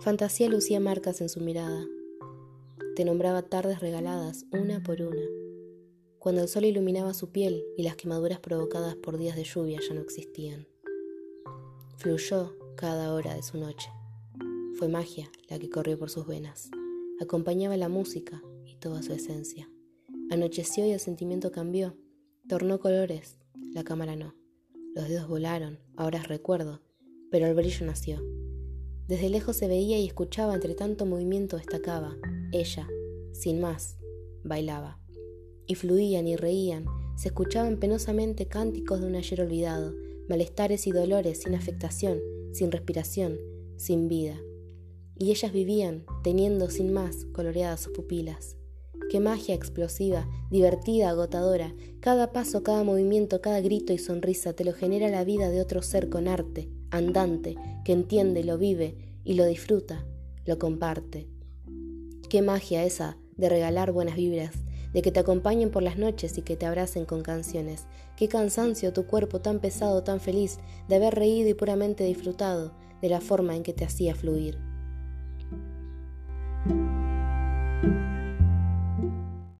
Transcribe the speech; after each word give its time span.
Fantasía 0.00 0.48
lucía 0.48 0.78
marcas 0.78 1.20
en 1.20 1.28
su 1.28 1.40
mirada. 1.40 1.84
Te 2.94 3.04
nombraba 3.04 3.42
tardes 3.42 3.80
regaladas, 3.80 4.44
una 4.52 4.82
por 4.82 5.00
una. 5.02 5.22
Cuando 6.18 6.42
el 6.42 6.48
sol 6.48 6.64
iluminaba 6.64 7.14
su 7.14 7.30
piel 7.30 7.64
y 7.76 7.82
las 7.82 7.96
quemaduras 7.96 8.38
provocadas 8.38 8.94
por 8.94 9.18
días 9.18 9.36
de 9.36 9.44
lluvia 9.44 9.80
ya 9.86 9.94
no 9.94 10.02
existían. 10.02 10.68
Fluyó 11.96 12.54
cada 12.76 13.14
hora 13.14 13.34
de 13.34 13.42
su 13.42 13.58
noche. 13.58 13.88
Fue 14.78 14.88
magia 14.88 15.30
la 15.48 15.58
que 15.58 15.70
corrió 15.70 15.98
por 15.98 16.10
sus 16.10 16.26
venas. 16.26 16.70
Acompañaba 17.20 17.76
la 17.76 17.88
música 17.88 18.42
y 18.64 18.76
toda 18.76 19.02
su 19.02 19.12
esencia. 19.12 19.68
Anocheció 20.30 20.86
y 20.86 20.90
el 20.90 21.00
sentimiento 21.00 21.50
cambió. 21.50 21.96
Tornó 22.48 22.78
colores, 22.78 23.38
la 23.54 23.82
cámara 23.82 24.14
no. 24.14 24.34
Los 24.94 25.08
dedos 25.08 25.26
volaron, 25.26 25.78
ahora 25.96 26.22
recuerdo, 26.22 26.80
pero 27.30 27.46
el 27.46 27.54
brillo 27.54 27.86
nació. 27.86 28.22
Desde 29.08 29.30
lejos 29.30 29.56
se 29.56 29.68
veía 29.68 29.98
y 29.98 30.06
escuchaba, 30.06 30.54
entre 30.54 30.74
tanto 30.74 31.06
movimiento 31.06 31.56
destacaba. 31.56 32.16
Ella, 32.52 32.88
sin 33.32 33.60
más, 33.60 33.96
bailaba. 34.42 34.98
Y 35.66 35.76
fluían 35.76 36.26
y 36.26 36.36
reían, 36.36 36.86
se 37.16 37.28
escuchaban 37.28 37.78
penosamente 37.78 38.46
cánticos 38.46 39.00
de 39.00 39.06
un 39.06 39.14
ayer 39.14 39.40
olvidado, 39.40 39.94
malestares 40.28 40.86
y 40.86 40.92
dolores 40.92 41.42
sin 41.42 41.54
afectación, 41.54 42.20
sin 42.52 42.72
respiración, 42.72 43.38
sin 43.76 44.08
vida. 44.08 44.40
Y 45.16 45.30
ellas 45.30 45.52
vivían, 45.52 46.04
teniendo 46.24 46.68
sin 46.68 46.92
más 46.92 47.26
coloreadas 47.32 47.80
sus 47.80 47.92
pupilas. 47.92 48.56
Qué 49.08 49.20
magia 49.20 49.54
explosiva, 49.54 50.28
divertida, 50.50 51.10
agotadora. 51.10 51.72
Cada 52.00 52.32
paso, 52.32 52.64
cada 52.64 52.82
movimiento, 52.82 53.40
cada 53.40 53.60
grito 53.60 53.92
y 53.92 53.98
sonrisa 53.98 54.52
te 54.52 54.64
lo 54.64 54.72
genera 54.72 55.08
la 55.08 55.22
vida 55.22 55.48
de 55.48 55.60
otro 55.60 55.80
ser 55.82 56.08
con 56.08 56.26
arte, 56.26 56.68
andante, 56.90 57.54
que 57.84 57.92
entiende, 57.92 58.42
lo 58.42 58.58
vive 58.58 58.96
y 59.22 59.34
lo 59.34 59.46
disfruta, 59.46 60.04
lo 60.44 60.58
comparte. 60.58 61.28
Qué 62.28 62.42
magia 62.42 62.84
esa 62.84 63.16
de 63.36 63.48
regalar 63.48 63.92
buenas 63.92 64.16
vibras, 64.16 64.56
de 64.92 65.02
que 65.02 65.12
te 65.12 65.20
acompañen 65.20 65.70
por 65.70 65.84
las 65.84 65.98
noches 65.98 66.36
y 66.38 66.42
que 66.42 66.56
te 66.56 66.66
abracen 66.66 67.04
con 67.04 67.22
canciones. 67.22 67.86
Qué 68.16 68.26
cansancio 68.26 68.92
tu 68.92 69.06
cuerpo 69.06 69.40
tan 69.40 69.60
pesado, 69.60 70.02
tan 70.02 70.18
feliz, 70.18 70.58
de 70.88 70.96
haber 70.96 71.14
reído 71.14 71.48
y 71.48 71.54
puramente 71.54 72.02
disfrutado 72.02 72.74
de 73.00 73.08
la 73.08 73.20
forma 73.20 73.54
en 73.54 73.62
que 73.62 73.72
te 73.72 73.84
hacía 73.84 74.16
fluir. 74.16 74.58